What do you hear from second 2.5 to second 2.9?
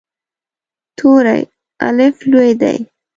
دی.